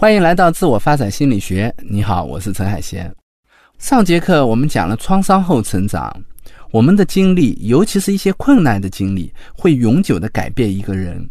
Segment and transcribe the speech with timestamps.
[0.00, 1.74] 欢迎来到自我发展心理学。
[1.78, 3.12] 你好，我是陈海贤。
[3.80, 6.08] 上节课我们讲了创伤后成长，
[6.70, 11.28] 我们的经历，尤其是一些困难的经历，会永久的改变一个人。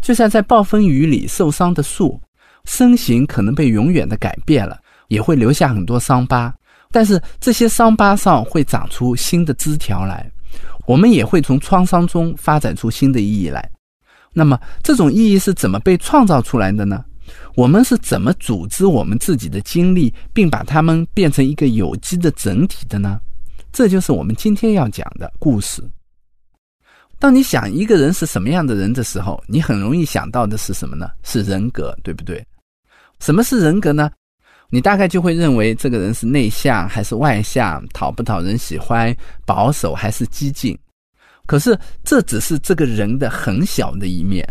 [0.00, 2.20] 就像在暴风雨里受伤的树，
[2.64, 4.78] 身形可能被永远的改变了，
[5.08, 6.54] 也会留下很多伤疤，
[6.92, 10.24] 但是这些伤疤上会长出新的枝条来。
[10.86, 13.68] 我们也会从创伤中发展出新的意义来。
[14.32, 17.04] 那么，这种意义是怎么被创造出来的呢？
[17.54, 23.20] 我们是怎么组织我们自己的经历，并把它们变成一个有机的整体的呢？
[23.72, 25.82] 这就是我们今天要讲的故事。
[27.18, 31.08] 当你想一个人是什么样的人的时候，你很容易想到的是什么呢？
[31.22, 32.44] 是人格，对不对？
[33.20, 34.10] 什么是人格呢？
[34.68, 39.16] 你大概就会认为这个人是内向还是外向，讨不讨人喜欢，
[39.46, 40.76] 保守还是激进。
[41.46, 44.44] 可是这只是这个人的很小的一面。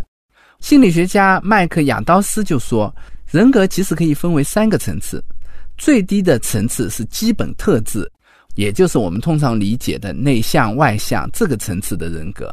[0.66, 2.92] 心理学家麦克亚当斯就说，
[3.30, 5.24] 人格其实可以分为三个层次，
[5.78, 8.12] 最低的层次是基本特质，
[8.56, 12.52] 也就是我们通常理解的内向外向这个层次的人格。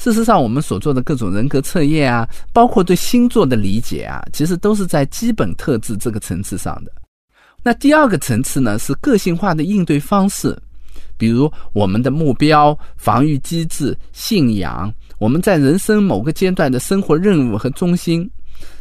[0.00, 6.90] 事实上，我们所做的各种人格测验啊，包括对星座的理解啊，其实都是在基本特质这个层次上的。
[7.62, 10.60] 那第二个层次呢，是个性化的应对方式，
[11.16, 14.92] 比如我们的目标、防御机制、信仰。
[15.18, 18.28] 我们在人生某个阶段的生活任务和中心，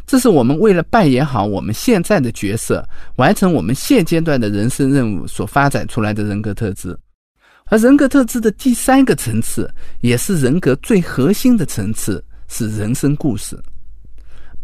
[0.06, 6.98] 这是我们为了扮演好我们现在的角色，完成我们现阶段的人生任务所发展出来的人格特质。
[7.66, 13.58] 而人格特质的第三个层次，也是人格最核心的层次，是人生故事。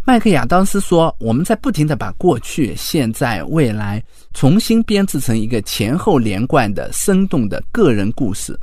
[0.06, 8.58] 麦克亚当斯说：“我们在不停的把过去、现在、未来重新编制成一个前后连贯的生动的个人故事。”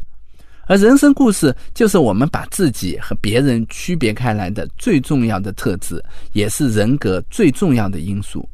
[0.66, 8.48] 而人生故事就是我们把自己和别人区别开来的最重要的特质，也是人格最重要的因素。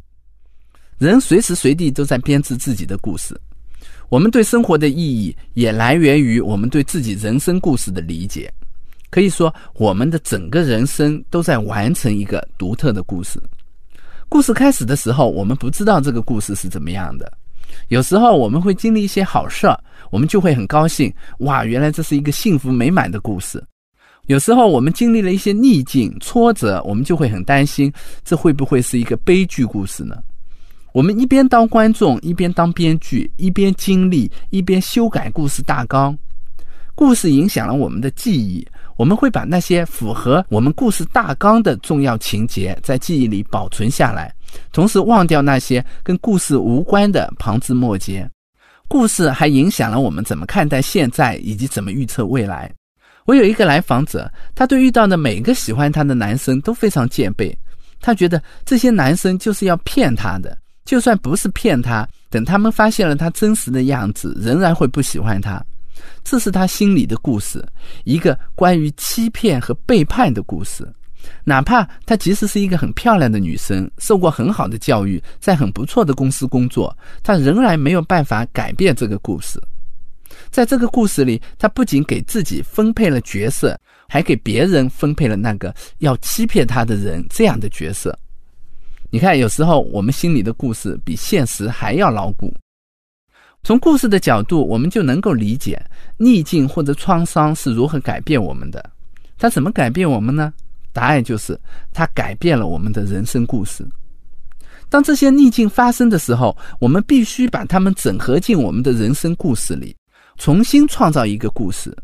[0.99, 3.39] 人随时随地都在编织自己的故事。
[4.09, 8.53] 我们对生活的意义也来源于我们对自己人生故事的理解。
[9.09, 13.43] 可以说，我们的整个人生都在完成一个独特的故事。
[14.29, 17.31] 故事开始的时候，我们不知道这个故事是怎么样的。
[17.89, 19.79] 有时候我们会经历一些好事儿，
[20.11, 21.13] 我们就会很高兴。
[21.39, 23.63] 哇，原来这是一个幸福美满的故事。
[24.27, 27.93] 有时候我们经历了一些逆境挫折，我们就会很担心，
[28.25, 30.17] 这会不会是一个悲剧故事呢？
[30.93, 36.17] 我们一边当观众，一边当编剧，一边经历，一边修改故事大纲。
[36.95, 38.65] 故事影响了我们的记忆，
[38.97, 44.33] 我们会把那些符合我们故事大纲的重要情节在记忆里保存下来。
[44.73, 48.29] 同时忘掉那些跟故事无关的旁枝末节，
[48.89, 52.73] 故事还影响了我们怎么看待现在以及怎么预测未来。
[53.25, 57.57] 我有一个来访者，他对遇到的每个喜欢他的男生都非常戒备，
[58.01, 65.65] 他觉得这些男生就是要骗他的，就算不是骗他，等他们发现了他真实的样子，仍然会不喜欢他。
[66.25, 67.65] 这是他心里的故事，
[68.03, 70.85] 一个关于欺骗和背叛的故事。
[71.45, 79.61] 哪怕她其实是一个很漂亮的女生，受过很好的教育，在很不错的公司工作，她仍然没有办法改变这个故事。
[80.51, 83.79] 在这个故事里，她不仅给自己分配了角色，
[84.09, 88.17] 还给别人分配了那个要欺骗她的人这样的角色。
[89.11, 92.53] 你看，有时候我们心里的故事比现实还要牢固。
[93.63, 95.81] 从故事的角度，我们就能够理解
[96.17, 98.91] 逆境或者创伤是如何改变我们的。
[99.39, 100.53] 它怎么改变我们呢？
[100.93, 101.59] 答案就是，
[101.93, 103.87] 它改变了我们的人生故事。
[104.89, 109.97] 当这些逆境发生的时候，我们必须把它们整合进我们的人生故事里，
[110.37, 111.97] 重新创造一个故事。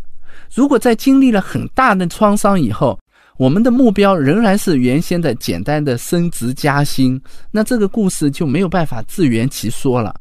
[0.54, 2.98] 如果在经历了很大的创伤以后，
[3.36, 7.20] 我们的目标仍然是原先的简单的升职加薪，
[7.50, 10.14] 那这个故事就没有办法自圆其说了。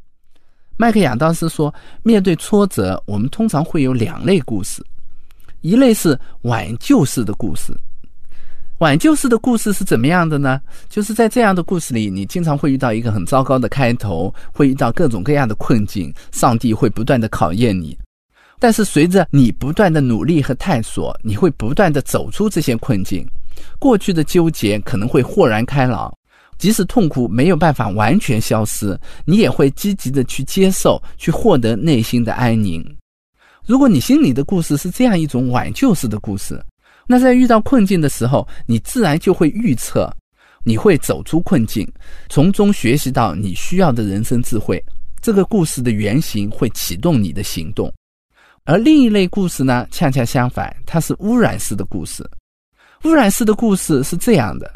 [0.76, 4.84] 麦克亚当斯说，面对挫折，我们通常会有两类故事，
[5.62, 7.74] 一类是挽救式的故事。
[8.78, 10.60] 挽救式的故事是怎么样的呢？
[10.88, 17.98] 就是在这样的故事里，你经常会遇到一个很糟糕的开头，会遇到各种各样的困境，上帝会不断的考验你。
[18.60, 23.26] 但是随着你不断的努力和探索，你会不断的走出这些困境，
[23.80, 26.12] 过去的纠结可能会豁然开朗。
[26.56, 32.84] 即使痛苦没有办法完全消失，你也会积极的去接受，去获得内心的安宁。
[33.66, 36.60] 如果你心里的故事是这样一种挽救式的故事，
[37.10, 40.14] 那在遇到困境的时候，你自然就会预测，
[40.62, 41.90] 你会走出困境，
[42.28, 44.80] 从中学习到你需要的人生智慧。
[45.22, 47.90] 这个故事的原型会启动你的行动。
[48.64, 52.22] 而另一类故事呢，恰恰相反，它是污染式的故事。
[53.04, 54.70] 污染式的故事是这样的。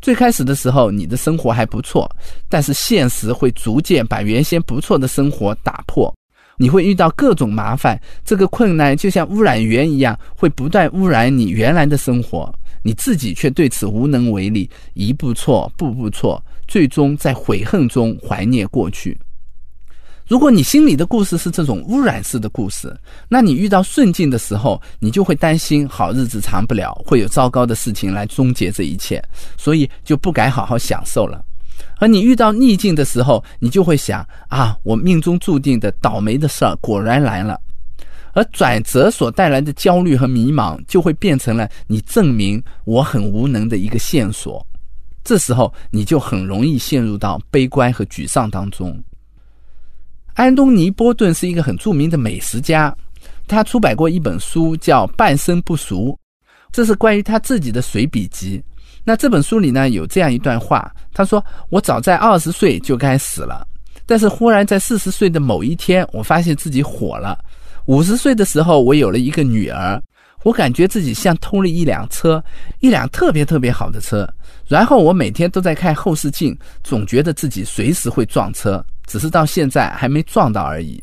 [0.00, 2.10] 最开始的时候，你的生活还不错，
[2.48, 6.14] 但是现实会逐渐把原先不错的生活打破，
[6.56, 12.52] 你会遇到各种麻烦，这个困难就像污染源一样，会不断污染你原来的生活，
[12.82, 19.18] 你自己却对此无能为力，一步错，步步错，最终在悔恨中怀念过去。
[20.26, 22.96] 如果你心里的故事是这种污染式的故事，
[23.28, 29.22] 那你遇到顺境的时候，你就会担心好日子长不了，会有糟糕的事情来终结这一切，
[29.58, 31.44] 所以就不敢好好享受了。
[31.98, 37.60] 而你遇到逆境的时候，你就会想啊，我命中注定的倒霉的事儿果然来了。
[38.32, 44.66] 而转折所带来的焦虑和迷茫，就会变成了你证明我很无能的一个线索。
[45.22, 49.00] 这时候，你就很容易陷入到悲观和沮丧当中。
[50.34, 52.94] 安东尼·波顿是一个很著名的美食家，
[53.46, 56.06] 他出版过一本书叫《半生不熟》，
[56.72, 58.60] 这是关于他自己的随笔集。
[59.04, 63.66] 那这本书里呢有这样一段话，他说：“我早在二十岁就该死了，
[64.06, 67.38] 但是忽然在四十岁的某一天，我发现自己火了。
[67.84, 70.02] 五十岁的时候，我有了一个女儿，
[70.42, 72.42] 我感觉自己像偷了一辆车，
[72.80, 74.26] 一辆特别特别好的车。
[74.66, 80.98] 然后我每天都在看后视镜，总觉得自己随时会撞车。”只是到现在还没撞到而已。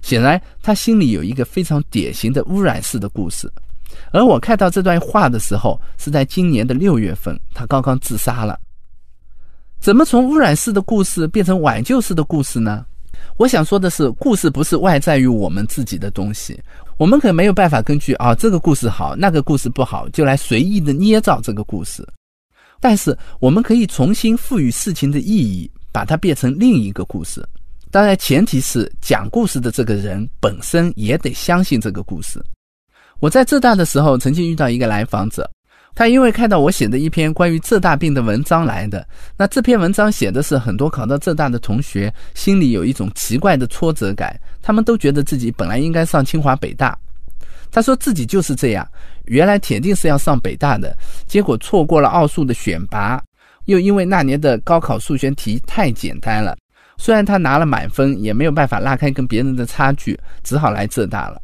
[0.00, 3.50] 显然，他心里有一个非常典型的污染式的故事。
[4.12, 8.58] 而我看到这段话的时候，是在今年的六月份，他刚刚自杀了。
[9.80, 12.84] 怎么从污染式的故事变成挽救式的故事呢？
[13.36, 16.60] 我想说的是，故事不是外在于我们自己的东西，
[16.96, 22.06] 我们可没有办法根据啊这个故事好，那个故事不好，就来随意的捏造这个故事。
[22.80, 25.70] 但是，我们可以重新赋予事情的意义。
[25.94, 27.46] 把它变成另一个故事，
[27.90, 32.42] 当然前提是讲故事的这个人本身也得相信这个故事。
[33.22, 35.48] 我在浙大的时候曾经遇到一个来访者，
[35.94, 39.06] 他因为看到我写的一篇关于浙大病的文章来的。
[39.36, 46.98] 那这篇文章写的是很多考到浙大的同学心里有一种奇怪的挫折感，他们都觉得自己本来应该上清华北大。
[47.70, 48.84] 他说自己就是这样，
[49.26, 50.92] 原来铁定是要上北大的，
[51.28, 53.22] 结果错过了奥数的选拔。
[53.66, 56.56] 又因为那年的高考数学题太简单了，
[56.96, 61.40] 虽然他拿了满分，也没有办法拉开跟别人的差距，只好来浙大了。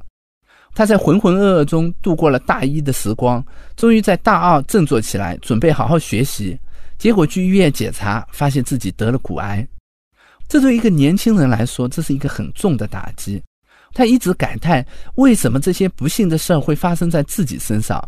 [0.74, 3.44] 他在浑浑噩噩中度过了大一的时光，
[3.76, 6.58] 终于在大二振作起来，准备好好学习。
[6.98, 9.66] 结果去医院检查，发现自己得了骨癌。
[10.48, 13.42] 这对一个年轻人来说，这是一个很重的打击。
[13.92, 14.84] 他一直感叹：
[15.16, 18.02] 为什么这些不幸的事儿会发生在自己身上？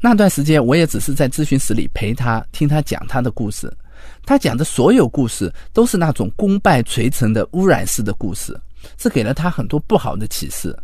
[0.00, 3.72] 那段时间，我也只是在咨询室里陪他，听他讲他的故事。
[4.24, 8.58] 他讲的所有故事都是那种功败垂成的污染式的故事，
[8.96, 10.76] 这给了他很多不好的启示。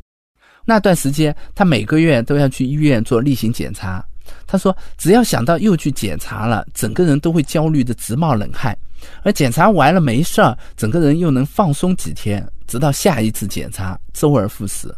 [0.69, 4.05] 那段时间，他每个月都要去医院做例行检查。
[4.47, 8.77] 他说，只要想到又去检查了，整个人都会焦虑的直冒冷汗。
[9.23, 14.95] 而检查完了没事儿，整个人又能放松几天，直到下一次检查，周而复始。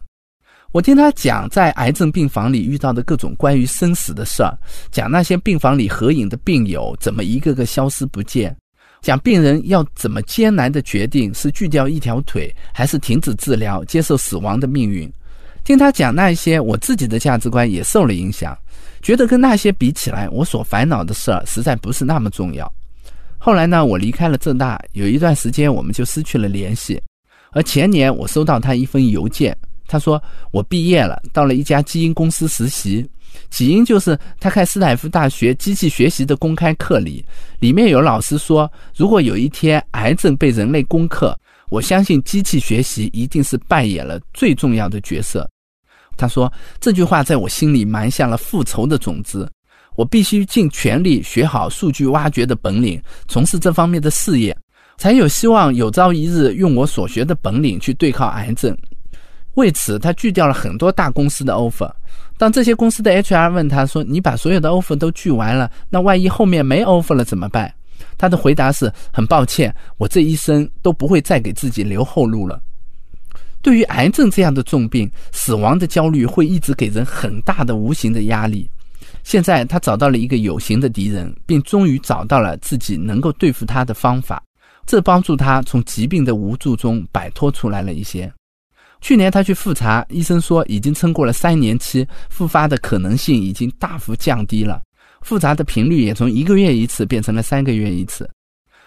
[0.72, 4.52] 我听他讲在癌症病房里遇到的各种关于生死的事儿，
[4.90, 8.56] 讲那些病房里合影的病友怎么一个个消失不见，
[9.02, 15.08] 讲病人要怎么艰难的决定是锯掉一条腿还是停止治疗接受死亡的命运。
[15.64, 18.56] 听他讲那些，我自己的价值观也受了影响，
[19.02, 22.70] 觉得跟那些比起来，我所烦恼的事儿实在不是那么重要。
[23.38, 27.00] 后来呢，我离开了浙大，有一段时间我们就失去了联系，
[27.52, 29.56] 而前年我收到他一封邮件。
[29.86, 33.04] 他说：“我毕业了，到了一家基因公司实习。
[33.50, 37.24] 起因就是他看斯坦福大学机器学习的公开课里，
[37.58, 41.36] 里面有老师说，如果有一天癌症被人类攻克，
[41.70, 45.48] 我相信机器学习一定是扮演了最重要的角色。”
[46.18, 49.50] 他说这句话在我心里埋下了复仇的种子，
[49.96, 54.54] 我必须尽全力学好数据挖掘的本领，从事这方面的事业，
[54.98, 58.76] 才有希望有朝一日用我所学的本领去对抗癌症。
[59.54, 61.90] 为此，他拒掉了很多大公司的 offer。
[62.36, 67.72] 当这些公司的 HR 问他说：“你把所有的 offer 都拒完了，那万一后面没 offer 了怎么办？”
[68.18, 72.60] 他的回答是：“很抱歉，我这一生都不会再给自己留后路了。”
[73.62, 78.68] 对于癌症这样的重病，死亡的焦虑会一直给人很大的无形的压力。
[79.22, 84.42] 现在他找到了一个有形的敌人，并终于找到了自己能够对付他的方法，
[84.86, 88.32] 这帮助他从疾病的无助中摆脱出来了一些。
[89.02, 94.80] 去年他去复查，医生说已经撑过了三年期，复发的可能性已经大幅降低了，
[95.20, 98.28] 复杂的频率也从一个月一次变成了三个月一次。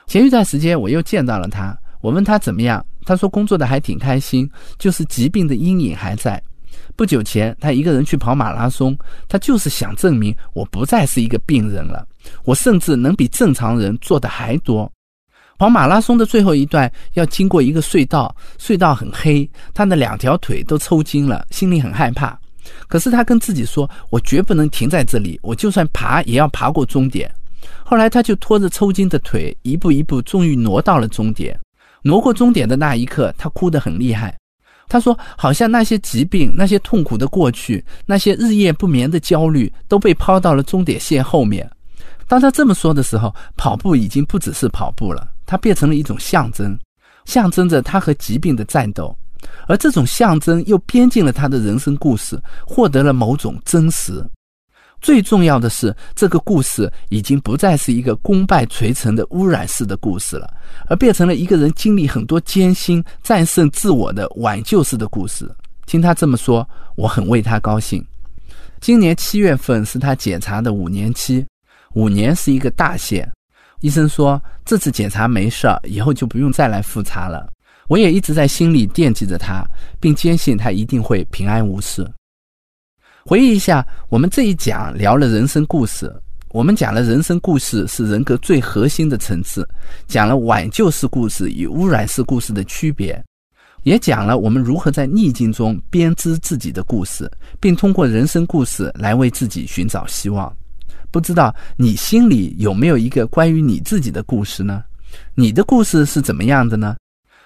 [0.08, 6.42] 前一段时间我又见到了他，我问他怎么样，他说工作的还挺开心，就是疾病的阴影还在。
[6.96, 8.98] 不久前，他一个人去跑马拉松，
[9.28, 12.06] 他就是想证明我不再是一个病人了，
[12.44, 14.92] 我甚至能比正常人做的还多。
[15.58, 22.38] 跑马拉松的最后一段要经过一个隧道，隧道很黑，他的两条腿都抽筋了，心里很害怕。
[22.88, 27.34] 可是他跟自己说：“我绝不能停在这里，我就算爬也要爬过终点。”
[27.84, 31.60] 后来他就拖着抽筋的腿，一步一步，终于挪到了终点。
[32.02, 34.38] 挪过终点的那一刻，他哭得很厉害。
[34.90, 41.70] 他说：“好像那些疾病、那些痛苦的过去、那些日夜不眠的焦虑，都被抛到了终点线后面。”
[42.28, 46.78] 当他这么说的时候，跑步已经不只是跑步了，它变成了一种象征，
[47.26, 49.16] 象征着他和疾病的战斗。
[49.68, 54.24] 而这种象征又编进了他的人生故事，获得了某种真实。
[55.02, 60.50] 最重要的是，这个故事已经不再是一个功败垂成的污染式的故事了，
[60.88, 65.54] 而变成了一个人经历很多艰辛、战胜自我的挽救式的故事。
[65.86, 68.02] 听他这么说，我很为他高兴。
[68.80, 71.46] 今年七月份是他检查的五年期，
[71.96, 73.30] 五年是一个大限。
[73.82, 77.46] 医生说这次检查没事儿，以后就不用再来复查了。
[77.88, 79.64] 我也一直在心里惦记着他，
[80.00, 82.10] 并坚信他一定会平安无事。
[83.26, 86.14] 回忆一下，我们这一讲聊了人生故事。
[86.50, 89.68] 我们讲了人生故事是人格最核心的层次，
[90.08, 93.20] 讲了挽救式故事与污染式故事的区别，
[93.84, 97.28] 也讲了我们如何在逆境中编织自己的故事，
[97.60, 100.56] 并通过人生故事来为自己寻找希望。
[101.10, 104.84] 不知道你心里有没有一个关于你自己的故事呢？
[105.34, 106.96] 你的故事是怎么样的呢？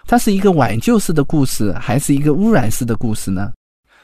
[0.08, 3.52] 它是一个挽救式的故事，还是一个污染式的故事呢？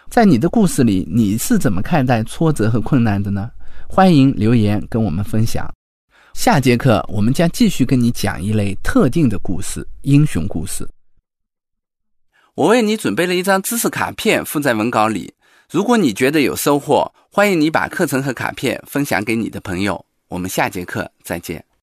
[0.10, 3.50] 在你的故事里，你是怎么看待挫折和困难的呢？
[3.88, 5.66] 欢迎留言跟我们分享。
[6.34, 10.86] 下节课我们将继续跟你讲一类特定的故事——英雄故事。
[12.56, 15.34] 我为你准备了一张知识卡片，附在文稿里。
[15.72, 20.06] 如果你觉得有收获，欢迎你把课程和卡片分享给你的朋友。
[20.28, 21.64] 我们下节课再见。